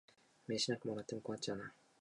[0.47, 1.75] 名刺なんかもらっても困っちゃうな。